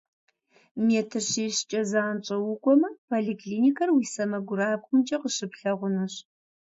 Метр 0.85 1.21
щищкӏэ 1.29 1.81
занщӏэу 1.91 2.45
укӏуэмэ, 2.53 2.89
поликлиникэр 3.07 3.89
уи 3.91 4.05
сэмэгурабгъумкӏэ 4.13 5.17
къыщыплъагъунущ. 5.21 6.15